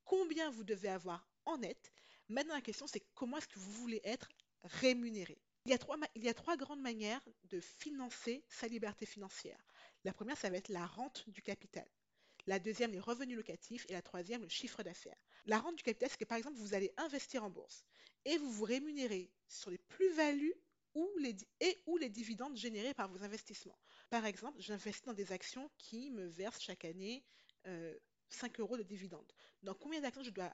combien 0.05 0.49
vous 0.49 0.63
devez 0.63 0.89
avoir 0.89 1.27
en 1.45 1.57
net. 1.57 1.91
Maintenant, 2.29 2.55
la 2.55 2.61
question, 2.61 2.87
c'est 2.87 3.03
comment 3.13 3.37
est-ce 3.37 3.47
que 3.47 3.59
vous 3.59 3.71
voulez 3.73 4.01
être 4.03 4.29
rémunéré? 4.63 5.37
Il 5.65 5.71
y, 5.71 6.27
a 6.29 6.33
trois, 6.33 6.57
grandes 6.57 6.81
manières 6.81 7.21
de 7.43 7.59
financer 7.59 8.43
sa 8.49 8.67
liberté 8.67 9.05
financière. 9.05 9.63
La 10.03 10.13
première, 10.13 10.37
ça 10.37 10.49
va 10.49 10.57
être 10.57 10.69
la 10.69 10.85
rente 10.85 11.29
du 11.29 11.41
capital. 11.41 11.87
La 12.47 12.57
deuxième, 12.57 12.91
les 12.91 12.99
revenus 12.99 13.37
locatifs. 13.37 13.85
Et 13.89 13.93
la 13.93 14.01
troisième, 14.01 14.41
le 14.41 14.49
chiffre 14.49 14.81
d'affaires. 14.81 15.17
La 15.45 15.59
rente 15.59 15.75
du 15.75 15.83
capital, 15.83 16.09
c'est 16.09 16.17
que 16.17 16.25
par 16.25 16.37
exemple, 16.37 16.57
vous 16.57 16.73
allez 16.73 16.91
investir 16.97 17.43
en 17.43 17.49
bourse 17.49 17.85
et 18.25 18.37
vous 18.37 18.51
vous 18.51 18.63
rémunérez 18.63 19.31
sur 19.47 19.69
les 19.69 19.77
plus-values 19.77 20.55
et 21.59 21.81
ou 21.85 21.97
les 21.97 22.09
dividendes 22.09 22.57
générés 22.57 22.93
par 22.93 23.07
vos 23.07 23.23
investissements. 23.23 23.77
Par 24.09 24.25
exemple, 24.25 24.59
j'investis 24.59 25.03
dans 25.03 25.13
des 25.13 25.31
actions 25.31 25.71
qui 25.77 26.11
me 26.11 26.25
versent 26.25 26.61
chaque 26.61 26.85
année 26.85 27.23
5 27.63 27.67
euh, 27.67 28.63
euros 28.63 28.77
de 28.77 28.83
dividendes. 28.83 29.31
Donc, 29.63 29.79
combien 29.79 30.01
d'actions 30.01 30.23
je 30.23 30.31
dois 30.31 30.53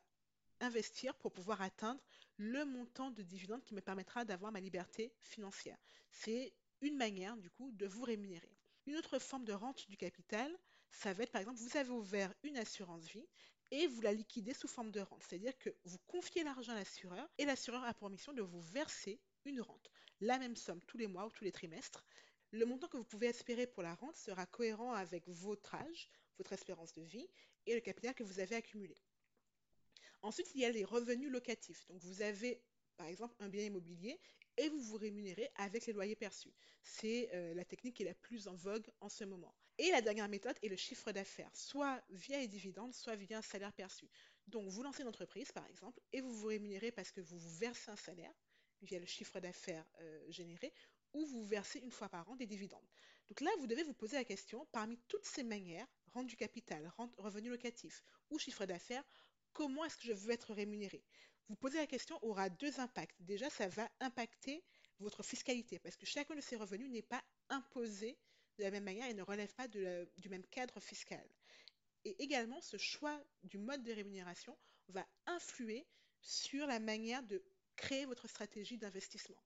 investir 0.60 1.16
pour 1.16 1.32
pouvoir 1.32 1.62
atteindre 1.62 2.02
le 2.38 2.66
montant 2.66 3.12
de 3.12 3.24
dividendes 3.24 3.64
qui 3.64 3.74
me 3.74 3.82
permettra 3.82 4.26
d'avoir 4.26 4.52
ma 4.52 4.60
liberté 4.60 5.14
financière 5.22 5.78
C'est 6.12 6.54
une 6.82 6.98
manière, 6.98 7.38
du 7.38 7.50
coup, 7.50 7.72
de 7.72 7.88
vous 7.88 8.04
rémunérer. 8.04 8.56
Une 8.86 8.96
autre 8.96 9.20
forme 9.20 9.46
de 9.46 9.54
rente 9.54 9.90
du 9.90 9.98
capital, 9.98 10.52
ça 10.92 11.14
va 11.14 11.24
être, 11.24 11.32
par 11.32 11.42
exemple, 11.42 11.60
vous 11.60 11.78
avez 11.78 11.90
ouvert 11.90 12.34
une 12.44 12.58
assurance 12.58 13.06
vie 13.08 13.28
et 13.72 13.88
vous 13.88 14.02
la 14.02 14.14
liquidez 14.14 14.54
sous 14.54 14.68
forme 14.68 14.92
de 14.92 15.02
rente. 15.02 15.24
C'est-à-dire 15.24 15.58
que 15.58 15.70
vous 15.84 15.98
confiez 16.08 16.44
l'argent 16.44 16.72
à 16.72 16.76
l'assureur 16.76 17.28
et 17.38 17.46
l'assureur 17.46 17.84
a 17.84 17.94
pour 17.94 18.10
mission 18.10 18.34
de 18.34 18.42
vous 18.42 18.62
verser 18.62 19.20
une 19.46 19.62
rente. 19.62 19.92
La 20.22 20.40
même 20.40 20.56
somme 20.56 20.82
tous 20.88 20.98
les 20.98 21.08
mois 21.08 21.26
ou 21.26 21.32
tous 21.32 21.44
les 21.44 21.52
trimestres. 21.52 22.06
Le 22.52 22.66
montant 22.66 22.88
que 22.88 22.98
vous 22.98 23.04
pouvez 23.04 23.28
espérer 23.28 23.68
pour 23.68 23.84
la 23.84 23.96
rente 23.96 24.16
sera 24.16 24.46
cohérent 24.46 24.94
avec 24.94 25.28
votre 25.28 25.76
âge, 25.76 26.10
votre 26.38 26.54
espérance 26.54 26.94
de 26.94 27.02
vie 27.02 27.30
et 27.66 27.74
le 27.76 27.82
capital 27.82 28.16
que 28.16 28.24
vous 28.24 28.40
avez 28.40 28.56
accumulé. 28.56 28.96
Ensuite, 30.21 30.51
il 30.55 30.62
y 30.62 30.65
a 30.65 30.71
les 30.71 30.83
revenus 30.83 31.31
locatifs. 31.31 31.86
Donc, 31.88 32.01
vous 32.01 32.21
avez 32.21 32.62
par 32.97 33.07
exemple 33.07 33.36
un 33.39 33.50
bien 33.50 33.63
immobilier 33.63 34.19
et 34.57 34.69
vous 34.69 34.81
vous 34.81 34.97
rémunérez 34.97 35.50
avec 35.55 35.86
les 35.86 35.93
loyers 35.93 36.15
perçus. 36.15 36.53
C'est 36.81 37.29
euh, 37.33 37.53
la 37.53 37.63
technique 37.63 37.95
qui 37.95 38.03
est 38.03 38.07
la 38.07 38.15
plus 38.15 38.47
en 38.47 38.55
vogue 38.55 38.89
en 39.00 39.09
ce 39.09 39.24
moment. 39.24 39.53
Et 39.77 39.91
la 39.91 40.01
dernière 40.01 40.27
méthode 40.27 40.57
est 40.63 40.67
le 40.67 40.75
chiffre 40.75 41.12
d'affaires, 41.12 41.55
soit 41.55 42.01
via 42.09 42.39
les 42.39 42.47
dividendes, 42.47 42.95
soit 42.95 43.15
via 43.15 43.38
un 43.38 43.41
salaire 43.43 43.74
perçu. 43.74 44.09
Donc 44.47 44.67
vous 44.69 44.81
lancez 44.81 45.03
une 45.03 45.09
entreprise 45.09 45.51
par 45.51 45.67
exemple 45.67 46.01
et 46.13 46.21
vous 46.21 46.33
vous 46.33 46.47
rémunérez 46.47 46.91
parce 46.91 47.12
que 47.12 47.21
vous 47.21 47.38
vous 47.38 47.55
versez 47.57 47.91
un 47.91 47.95
salaire 47.95 48.33
via 48.81 48.97
le 49.00 49.05
chiffre 49.05 49.39
d'affaires 49.39 49.86
euh, 50.01 50.25
généré 50.29 50.74
ou 51.13 51.25
vous 51.25 51.45
versez 51.45 51.79
une 51.79 51.91
fois 51.91 52.09
par 52.09 52.27
an 52.29 52.36
des 52.36 52.47
dividendes. 52.47 52.88
Donc 53.27 53.41
là, 53.41 53.51
vous 53.59 53.67
devez 53.67 53.83
vous 53.83 53.93
poser 53.93 54.15
la 54.15 54.24
question, 54.24 54.65
parmi 54.71 54.97
toutes 55.07 55.25
ces 55.25 55.43
manières, 55.43 55.88
rente 56.13 56.27
du 56.27 56.38
capital, 56.38 56.88
rente, 56.95 57.13
revenu 57.17 57.50
locatif 57.50 58.03
ou 58.29 58.39
chiffre 58.39 58.65
d'affaires, 58.65 59.03
comment 59.54 59.86
est-ce 59.86 59.98
que 59.98 60.08
je 60.08 60.13
veux 60.13 60.32
être 60.32 60.54
rémunéré 60.54 61.04
Vous 61.50 61.56
posez 61.56 61.77
la 61.77 61.88
question 61.88 62.18
aura 62.24 62.50
deux 62.50 62.80
impacts. 62.80 63.16
Déjà, 63.22 63.50
ça 63.50 63.68
va 63.68 63.89
impacter 64.00 64.63
votre 65.00 65.24
fiscalité 65.24 65.80
parce 65.80 65.96
que 65.96 66.06
chacun 66.06 66.36
de 66.36 66.42
ces 66.42 66.56
revenus 66.56 66.89
n'est 66.89 67.01
pas 67.01 67.24
imposé 67.50 68.18
de 68.58 68.63
la 68.63 68.72
même 68.72 68.84
manière 68.84 69.08
et 69.08 69.13
ne 69.13 69.24
relève 69.24 69.54
pas 69.54 69.68
du 69.68 70.30
même 70.30 70.46
cadre 70.48 70.80
fiscal. 70.80 71.27
Et 72.06 72.22
également, 72.24 72.62
ce 72.62 72.77
choix 72.77 73.22
du 73.44 73.58
mode 73.58 73.84
de 73.84 73.92
rémunération 73.92 74.58
va 74.89 75.06
influer 75.25 75.88
sur 76.22 76.66
la 76.66 76.80
manière 76.80 77.24
de 77.24 77.44
créer 77.75 78.06
votre 78.06 78.27
stratégie 78.27 78.77
d'investissement. 78.77 79.42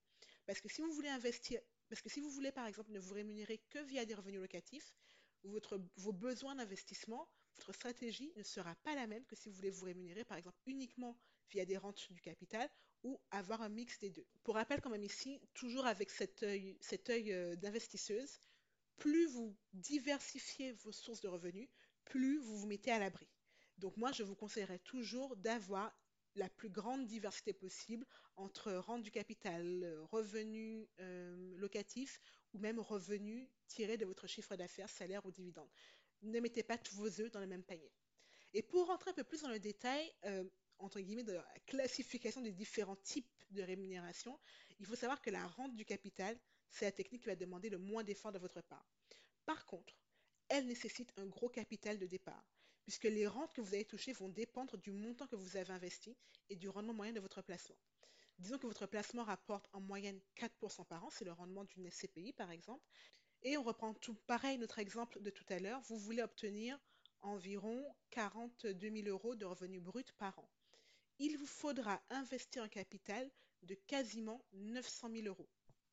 Parce 0.46 0.62
que 0.62 0.70
si 0.70 0.82
vous 0.82 0.92
voulez 0.92 1.10
investir, 1.10 1.60
parce 1.90 2.02
que 2.02 2.10
si 2.10 2.20
vous 2.20 2.30
voulez 2.30 2.52
par 2.52 2.68
exemple 2.68 2.92
ne 2.92 3.00
vous 3.00 3.14
rémunérer 3.14 3.60
que 3.70 3.80
via 3.80 4.06
des 4.06 4.14
revenus 4.14 4.40
locatifs, 4.40 4.94
vos 5.44 6.14
besoins 6.14 6.56
d'investissement, 6.56 7.28
votre 7.58 7.74
stratégie 7.74 8.32
ne 8.36 8.44
sera 8.44 8.76
pas 8.76 8.96
la 8.96 9.08
même 9.08 9.26
que 9.26 9.36
si 9.36 9.50
vous 9.50 9.56
voulez 9.56 9.70
vous 9.70 9.86
rémunérer 9.86 10.24
par 10.24 10.38
exemple 10.38 10.58
uniquement 10.66 11.18
via 11.50 11.66
des 11.66 11.78
rentes 11.78 12.12
du 12.12 12.22
capital 12.22 12.70
ou 13.04 13.20
avoir 13.32 13.62
un 13.62 13.70
mix 13.70 14.00
des 14.00 14.10
deux. 14.10 14.26
Pour 14.44 14.56
rappel 14.56 14.82
quand 14.82 14.90
même 14.90 15.04
ici, 15.04 15.40
toujours 15.54 15.86
avec 15.86 16.12
cet 16.12 16.44
œil, 16.44 17.34
euh, 17.34 17.56
d'investisseuse, 17.56 18.40
plus 18.98 19.28
vous 19.28 19.56
diversifiez 19.74 20.74
vos 20.74 20.92
sources 20.92 21.22
de 21.22 21.28
revenus, 21.28 21.70
plus 22.06 22.40
vous 22.40 22.60
vous 22.60 22.68
mettez 22.68 22.92
à 22.92 23.00
l'abri. 23.00 23.28
Donc 23.78 23.98
moi, 23.98 24.12
je 24.12 24.24
vous 24.24 24.36
conseillerais 24.36 24.80
toujours 24.80 25.36
d'avoir 25.38 25.96
la 26.36 26.50
plus 26.50 26.70
grande 26.70 27.08
diversité 27.08 27.54
possible 27.54 28.06
entre 28.36 28.72
rente 28.74 29.04
du 29.04 29.12
capital, 29.12 30.00
revenus 30.12 30.88
euh, 31.00 31.56
locatifs 31.58 32.22
ou 32.54 32.60
même 32.60 32.80
revenus 32.80 33.50
tirés 33.68 33.98
de 33.98 34.06
votre 34.06 34.28
chiffre 34.28 34.56
d'affaires, 34.56 34.90
salaire 34.90 35.26
ou 35.26 35.32
dividende. 35.32 35.70
Ne 36.22 36.40
mettez 36.40 36.64
pas 36.64 36.78
tous 36.78 36.96
vos 36.96 37.22
œufs 37.22 37.32
dans 37.32 37.40
le 37.40 37.48
même 37.48 37.64
panier. 37.64 37.92
Et 38.54 38.62
pour 38.62 38.88
rentrer 38.88 39.12
un 39.12 39.14
peu 39.14 39.24
plus 39.24 39.42
dans 39.42 39.50
le 39.50 39.60
détail, 39.60 40.12
euh, 40.26 40.44
entre 40.78 41.00
guillemets, 41.00 41.24
de 41.24 41.34
la 41.34 41.46
classification 41.66 42.42
des 42.42 42.52
différents 42.52 42.98
types 42.98 43.28
de 43.52 43.62
rémunération, 43.64 44.40
il 44.80 44.86
faut 44.86 44.96
savoir 44.96 45.22
que 45.22 45.30
la 45.30 45.46
rente 45.46 45.76
du 45.76 45.86
capital, 45.86 46.38
c'est 46.70 46.86
la 46.86 46.92
technique 46.92 47.24
qui 47.24 47.30
va 47.30 47.36
demander 47.36 47.70
le 47.70 47.78
moins 47.78 48.04
d'efforts 48.04 48.32
de 48.32 48.40
votre 48.40 48.62
part. 48.62 48.86
Par 49.46 49.66
contre, 49.66 49.94
elle 50.50 50.68
nécessite 50.68 51.14
un 51.18 51.26
gros 51.28 51.50
capital 51.50 51.98
de 51.98 52.06
départ, 52.06 52.46
puisque 52.84 53.06
les 53.06 53.28
rentes 53.28 53.54
que 53.54 53.62
vous 53.62 53.74
allez 53.74 53.86
toucher 53.86 54.14
vont 54.14 54.30
dépendre 54.30 54.78
du 54.78 54.92
montant 54.92 55.28
que 55.28 55.36
vous 55.36 55.58
avez 55.58 55.72
investi 55.72 56.16
et 56.50 56.56
du 56.56 56.68
rendement 56.70 56.94
moyen 56.94 57.14
de 57.14 57.20
votre 57.20 57.42
placement. 57.42 57.78
Disons 58.38 58.58
que 58.58 58.68
votre 58.68 58.88
placement 58.88 59.24
rapporte 59.24 59.70
en 59.72 59.82
moyenne 59.82 60.20
4% 60.36 60.86
par 60.86 61.06
an, 61.06 61.10
c'est 61.10 61.26
le 61.26 61.32
rendement 61.32 61.64
d'une 61.64 61.90
SCPI 61.90 62.34
par 62.34 62.52
exemple. 62.52 62.84
Et 63.44 63.58
on 63.58 63.64
reprend 63.64 63.94
tout 63.94 64.16
pareil 64.28 64.58
notre 64.58 64.80
exemple 64.80 65.22
de 65.22 65.30
tout 65.30 65.46
à 65.50 65.60
l'heure, 65.60 65.82
vous 65.82 65.98
voulez 65.98 66.22
obtenir 66.22 66.80
environ 67.22 67.84
42 68.12 68.90
000 68.90 69.08
euros 69.08 69.36
de 69.36 69.46
revenus 69.46 69.82
bruts 69.82 70.04
par 70.18 70.38
an. 70.40 70.50
Il 71.20 71.38
vous 71.38 71.48
faudra 71.48 72.02
investir 72.10 72.64
un 72.64 72.70
capital 72.70 73.30
de 73.64 73.76
quasiment 73.76 74.44
900 74.54 75.10
000 75.12 75.28
euros 75.28 75.50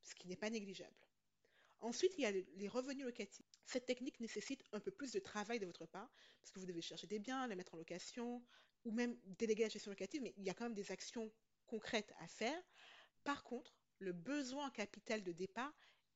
ce 0.09 0.15
qui 0.15 0.29
n'est 0.29 0.37
pas 0.37 0.51
négligeable. 0.51 0.97
Ensuite, 1.81 2.15
il 2.19 2.23
y 2.23 2.27
a 2.27 2.33
les 2.33 2.69
revenus 2.69 3.05
locatifs. 3.05 3.47
Cette 3.67 3.87
technique 3.87 4.19
nécessite 4.21 4.65
un 4.73 4.81
peu 4.81 4.91
plus 4.91 5.13
de 5.13 5.21
travail 5.21 5.61
de 5.61 5.67
votre 5.67 5.87
part, 5.87 6.11
parce 6.41 6.51
que 6.51 6.59
vous 6.59 6.67
devez 6.67 6.81
chercher 6.81 7.07
des 7.07 7.21
biens, 7.21 7.47
les 7.47 7.55
mettre 7.55 7.75
en 7.75 7.77
location, 7.77 8.43
ou 8.85 8.91
même 8.91 9.17
déléguer 9.39 9.65
la 9.65 9.69
gestion 9.69 9.91
locative, 9.91 10.23
mais 10.23 10.35
il 10.37 10.45
y 10.45 10.51
a 10.51 10.55
quand 10.55 10.65
même 10.65 10.75
des 10.75 10.91
actions 10.91 11.33
concrètes 11.67 12.13
à 12.19 12.27
faire. 12.27 12.61
Par 13.23 13.45
contre, 13.45 13.77
le 13.99 14.13
besoin 14.13 14.69
en 14.69 14.71
capital 14.71 15.23
de 15.23 15.33
départ 15.33 15.75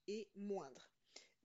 est 0.09 0.29
moindre. 0.35 0.92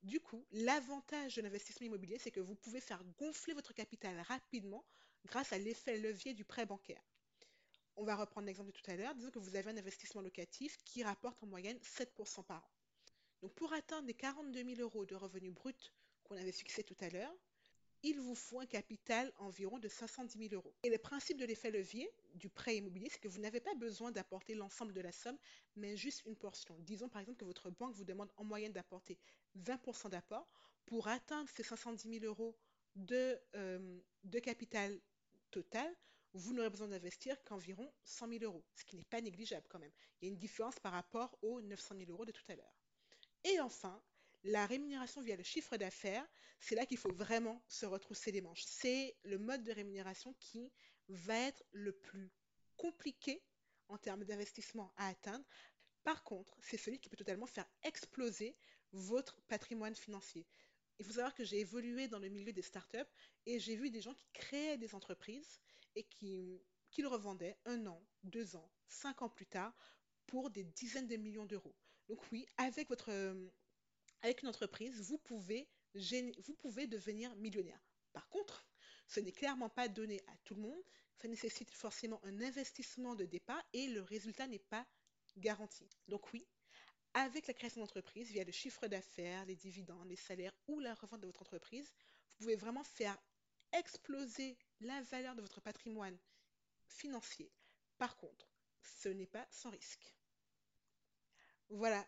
Du 0.03 0.19
coup, 0.19 0.45
l'avantage 0.51 1.35
de 1.35 1.41
l'investissement 1.41 1.87
immobilier, 1.87 2.17
c'est 2.19 2.31
que 2.31 2.39
vous 2.39 2.55
pouvez 2.55 2.79
faire 2.81 3.03
gonfler 3.17 3.53
votre 3.53 3.73
capital 3.73 4.19
rapidement 4.21 4.85
grâce 5.25 5.51
à 5.53 5.57
l'effet 5.57 5.97
levier 5.97 6.33
du 6.33 6.45
prêt 6.45 6.65
bancaire. 6.65 7.03
On 7.95 8.03
va 8.03 8.15
reprendre 8.15 8.45
l'exemple 8.45 8.71
de 8.71 8.77
tout 8.77 8.91
à 8.91 8.95
l'heure. 8.95 9.15
Disons 9.15 9.31
que 9.31 9.39
vous 9.39 9.55
avez 9.55 9.71
un 9.71 9.77
investissement 9.77 10.21
locatif 10.21 10.77
qui 10.85 11.03
rapporte 11.03 11.41
en 11.43 11.47
moyenne 11.47 11.77
7% 11.79 12.43
par 12.45 12.63
an. 12.63 12.71
Donc 13.41 13.53
pour 13.55 13.73
atteindre 13.73 14.07
les 14.07 14.13
42 14.13 14.63
000 14.75 14.81
euros 14.81 15.05
de 15.05 15.15
revenus 15.15 15.53
bruts 15.53 15.73
qu'on 16.23 16.37
avait 16.37 16.51
fixés 16.51 16.83
tout 16.83 16.97
à 16.99 17.09
l'heure, 17.09 17.33
il 18.03 18.19
vous 18.19 18.35
faut 18.35 18.59
un 18.59 18.65
capital 18.65 19.31
environ 19.37 19.79
de 19.79 19.87
510 19.87 20.49
000 20.49 20.53
euros. 20.53 20.73
Et 20.83 20.89
le 20.89 20.97
principe 20.97 21.37
de 21.37 21.45
l'effet 21.45 21.71
levier 21.71 22.09
du 22.35 22.49
prêt 22.49 22.77
immobilier, 22.77 23.09
c'est 23.09 23.19
que 23.19 23.27
vous 23.27 23.39
n'avez 23.39 23.59
pas 23.59 23.73
besoin 23.75 24.11
d'apporter 24.11 24.55
l'ensemble 24.55 24.93
de 24.93 25.01
la 25.01 25.11
somme, 25.11 25.37
mais 25.75 25.97
juste 25.97 26.23
une 26.25 26.35
portion. 26.35 26.75
Disons 26.79 27.09
par 27.09 27.21
exemple 27.21 27.39
que 27.39 27.45
votre 27.45 27.69
banque 27.69 27.95
vous 27.95 28.05
demande 28.05 28.31
en 28.37 28.43
moyenne 28.43 28.73
d'apporter 28.73 29.17
20% 29.57 30.09
d'apport. 30.09 30.47
Pour 30.85 31.07
atteindre 31.07 31.49
ces 31.49 31.63
510 31.63 32.19
000 32.19 32.25
euros 32.25 32.57
de, 32.95 33.37
euh, 33.55 33.99
de 34.23 34.39
capital 34.39 34.97
total, 35.51 35.93
vous 36.33 36.53
n'aurez 36.53 36.69
besoin 36.69 36.87
d'investir 36.87 37.43
qu'environ 37.43 37.91
100 38.03 38.29
000 38.29 38.43
euros, 38.43 38.63
ce 38.75 38.85
qui 38.85 38.95
n'est 38.95 39.03
pas 39.03 39.21
négligeable 39.21 39.65
quand 39.69 39.79
même. 39.79 39.91
Il 40.21 40.25
y 40.25 40.27
a 40.27 40.31
une 40.31 40.37
différence 40.37 40.79
par 40.79 40.93
rapport 40.93 41.37
aux 41.41 41.61
900 41.61 41.95
000 41.97 42.11
euros 42.11 42.25
de 42.25 42.31
tout 42.31 42.43
à 42.49 42.55
l'heure. 42.55 42.75
Et 43.43 43.59
enfin, 43.59 44.01
la 44.47 44.65
rémunération 44.65 45.21
via 45.21 45.35
le 45.35 45.43
chiffre 45.43 45.75
d'affaires, 45.77 46.25
c'est 46.59 46.75
là 46.75 46.85
qu'il 46.85 46.97
faut 46.97 47.13
vraiment 47.13 47.61
se 47.67 47.85
retrousser 47.85 48.31
les 48.31 48.41
manches. 48.41 48.63
C'est 48.65 49.15
le 49.23 49.37
mode 49.37 49.63
de 49.63 49.71
rémunération 49.71 50.33
qui 50.39 50.71
va 51.09 51.37
être 51.37 51.63
le 51.71 51.91
plus 51.91 52.31
compliqué 52.77 53.43
en 53.89 53.97
termes 53.97 54.23
d'investissement 54.23 54.93
à 54.95 55.07
atteindre. 55.07 55.45
Par 56.03 56.23
contre, 56.23 56.57
c'est 56.61 56.77
celui 56.77 56.99
qui 56.99 57.09
peut 57.09 57.17
totalement 57.17 57.45
faire 57.45 57.67
exploser 57.83 58.55
votre 58.93 59.41
patrimoine 59.43 59.95
financier. 59.95 60.47
Il 60.99 61.05
faut 61.05 61.13
savoir 61.13 61.35
que 61.35 61.43
j'ai 61.43 61.59
évolué 61.59 62.07
dans 62.07 62.19
le 62.19 62.29
milieu 62.29 62.53
des 62.53 62.61
startups 62.61 62.97
et 63.45 63.59
j'ai 63.59 63.75
vu 63.75 63.91
des 63.91 64.01
gens 64.01 64.13
qui 64.13 64.27
créaient 64.33 64.77
des 64.77 64.95
entreprises 64.95 65.59
et 65.95 66.03
qui, 66.03 66.61
le 66.97 67.07
revendaient 67.07 67.57
un 67.65 67.85
an, 67.85 68.01
deux 68.23 68.55
ans, 68.55 68.71
cinq 68.87 69.21
ans 69.21 69.29
plus 69.29 69.45
tard 69.45 69.75
pour 70.25 70.49
des 70.49 70.63
dizaines 70.63 71.07
de 71.07 71.17
millions 71.17 71.45
d'euros. 71.45 71.75
Donc 72.07 72.19
oui, 72.31 72.47
avec, 72.57 72.89
votre, 72.89 73.11
avec 74.21 74.41
une 74.41 74.49
entreprise, 74.49 75.01
vous 75.01 75.17
pouvez, 75.17 75.67
devenir 75.93 77.35
millionnaire. 77.35 77.79
Par 78.13 78.27
contre, 78.29 78.65
ce 79.07 79.19
n'est 79.19 79.31
clairement 79.31 79.69
pas 79.69 79.87
donné 79.87 80.21
à 80.27 80.37
tout 80.43 80.55
le 80.55 80.61
monde. 80.61 80.83
Ça 81.15 81.27
nécessite 81.27 81.71
forcément 81.71 82.19
un 82.23 82.41
investissement 82.41 83.15
de 83.15 83.25
départ 83.25 83.63
et 83.73 83.87
le 83.87 84.01
résultat 84.01 84.47
n'est 84.47 84.59
pas 84.59 84.85
garanti. 85.37 85.87
Donc 86.07 86.31
oui, 86.33 86.45
avec 87.13 87.47
la 87.47 87.53
création 87.53 87.81
d'entreprise, 87.81 88.29
via 88.31 88.43
le 88.43 88.51
chiffre 88.51 88.87
d'affaires, 88.87 89.45
les 89.45 89.55
dividendes, 89.55 90.07
les 90.07 90.15
salaires 90.15 90.53
ou 90.67 90.79
la 90.79 90.93
revente 90.93 91.21
de 91.21 91.27
votre 91.27 91.41
entreprise, 91.41 91.91
vous 92.29 92.45
pouvez 92.45 92.55
vraiment 92.55 92.83
faire 92.83 93.17
exploser 93.71 94.57
la 94.81 95.01
valeur 95.01 95.35
de 95.35 95.41
votre 95.41 95.61
patrimoine 95.61 96.17
financier. 96.87 97.51
Par 97.97 98.15
contre, 98.17 98.47
ce 98.81 99.09
n'est 99.09 99.27
pas 99.27 99.47
sans 99.49 99.71
risque. 99.71 100.15
Voilà, 101.69 102.07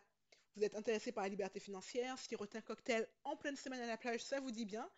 vous 0.56 0.64
êtes 0.64 0.74
intéressé 0.74 1.12
par 1.12 1.24
la 1.24 1.28
liberté 1.28 1.60
financière, 1.60 2.18
siroter 2.18 2.58
un 2.58 2.62
cocktail 2.62 3.08
en 3.24 3.36
pleine 3.36 3.56
semaine 3.56 3.80
à 3.80 3.86
la 3.86 3.96
plage, 3.96 4.22
ça 4.22 4.40
vous 4.40 4.50
dit 4.50 4.64
bien. 4.64 4.90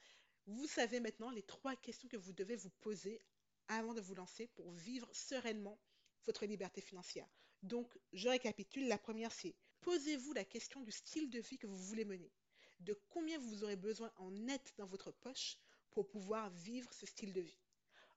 Vous 0.46 0.66
savez 0.66 0.98
maintenant 0.98 1.30
les 1.30 1.42
trois 1.42 1.76
questions 1.76 2.08
que 2.08 2.16
vous 2.16 2.32
devez 2.32 2.56
vous 2.56 2.70
poser 2.80 3.20
avant 3.68 3.94
de 3.94 4.00
vous 4.00 4.14
lancer 4.14 4.48
pour 4.48 4.72
vivre 4.72 5.08
sereinement 5.12 5.78
votre 6.26 6.46
liberté 6.46 6.80
financière. 6.80 7.28
Donc, 7.62 7.96
je 8.12 8.28
récapitule. 8.28 8.88
La 8.88 8.98
première, 8.98 9.32
c'est 9.32 9.54
posez-vous 9.82 10.32
la 10.32 10.44
question 10.44 10.80
du 10.80 10.90
style 10.90 11.30
de 11.30 11.40
vie 11.40 11.58
que 11.58 11.66
vous 11.66 11.76
voulez 11.76 12.04
mener. 12.04 12.32
De 12.80 12.98
combien 13.10 13.38
vous 13.38 13.62
aurez 13.62 13.76
besoin 13.76 14.12
en 14.16 14.30
net 14.30 14.72
dans 14.76 14.86
votre 14.86 15.12
poche 15.12 15.58
pour 15.90 16.08
pouvoir 16.08 16.50
vivre 16.50 16.92
ce 16.92 17.06
style 17.06 17.32
de 17.32 17.40
vie. 17.40 17.58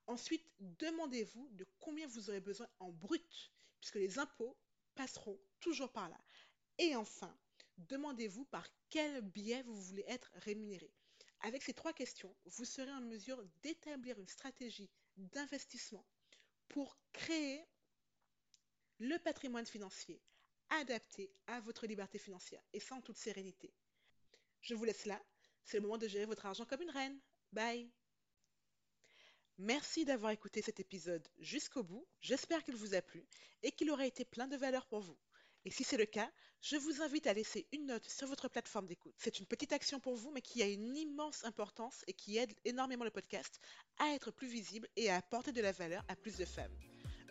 Ensuite, 0.08 0.46
demandez-vous 0.60 1.50
de 1.52 1.66
combien 1.80 2.08
vous 2.08 2.30
aurez 2.30 2.40
besoin 2.40 2.68
en 2.80 2.92
brut, 2.92 3.52
puisque 3.80 3.96
les 3.96 4.18
impôts 4.18 4.58
passeront 4.96 5.40
toujours 5.60 5.92
par 5.92 6.10
là. 6.10 6.20
Et 6.78 6.96
enfin, 6.96 7.36
demandez-vous 7.78 8.46
par 8.46 8.68
quel 8.90 9.22
biais 9.22 9.64
vous 9.64 9.82
voulez 9.82 10.06
être 10.08 10.32
rémunéré. 10.36 10.92
Avec 11.42 11.64
ces 11.64 11.74
trois 11.74 11.94
questions, 11.94 12.36
vous 12.46 12.66
serez 12.66 12.92
en 12.92 13.02
mesure 13.02 13.44
d'établir 13.62 14.18
une 14.20 14.28
stratégie 14.28 14.90
d'investissement 15.18 16.06
pour 16.68 16.98
créer 17.14 17.64
le 19.00 19.18
patrimoine 19.20 19.66
financier 19.66 20.22
adapté 20.70 21.32
à 21.48 21.60
votre 21.60 21.86
liberté 21.86 22.18
financière, 22.18 22.62
et 22.74 22.82
en 22.92 23.02
toute 23.02 23.18
sérénité. 23.18 23.72
Je 24.62 24.74
vous 24.74 24.86
laisse 24.86 25.06
là, 25.06 25.22
c'est 25.64 25.78
le 25.78 25.84
moment 25.84 25.98
de 25.98 26.08
gérer 26.08 26.26
votre 26.26 26.46
argent 26.46 26.66
comme 26.66 26.82
une 26.82 26.90
reine. 26.90 27.20
Bye 27.52 27.90
Merci 29.58 30.04
d'avoir 30.04 30.32
écouté 30.32 30.62
cet 30.62 30.80
épisode 30.80 31.26
jusqu'au 31.40 31.84
bout, 31.84 32.06
j'espère 32.20 32.64
qu'il 32.64 32.76
vous 32.76 32.94
a 32.94 33.02
plu 33.02 33.26
et 33.64 33.72
qu'il 33.72 33.90
aura 33.90 34.06
été 34.06 34.26
plein 34.26 34.48
de 34.48 34.58
valeur 34.58 34.86
pour 34.88 35.00
vous. 35.00 35.18
Et 35.66 35.72
si 35.72 35.84
c'est 35.84 35.98
le 35.98 36.06
cas, 36.06 36.30
je 36.62 36.78
vous 36.78 37.02
invite 37.02 37.28
à 37.28 37.34
laisser 37.34 37.68
une 37.74 37.88
note 37.88 38.08
sur 38.08 38.28
votre 38.28 38.48
plateforme 38.48 38.88
d'écoute. 38.88 39.16
C'est 39.18 39.40
une 39.40 39.46
petite 39.46 39.74
action 39.74 40.00
pour 40.00 40.16
vous, 40.16 40.32
mais 40.32 40.42
qui 40.42 40.62
a 40.62 40.68
une 40.68 40.96
immense 40.96 41.44
importance 41.44 42.04
et 42.08 42.14
qui 42.14 42.38
aide 42.38 42.54
énormément 42.66 43.04
le 43.04 43.12
podcast 43.12 43.60
à 43.98 44.14
être 44.14 44.32
plus 44.32 44.48
visible 44.48 44.88
et 44.96 45.10
à 45.10 45.18
apporter 45.18 45.52
de 45.52 45.62
la 45.62 45.72
valeur 45.72 46.04
à 46.08 46.16
plus 46.16 46.38
de 46.38 46.46
femmes. 46.46 46.76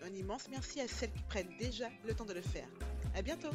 Un 0.02 0.12
immense 0.12 0.48
merci 0.48 0.80
à 0.80 0.88
celles 0.88 1.12
qui 1.12 1.22
prennent 1.22 1.56
déjà 1.58 1.88
le 2.04 2.14
temps 2.14 2.26
de 2.26 2.34
le 2.34 2.42
faire. 2.42 2.68
À 3.14 3.22
bientôt! 3.22 3.50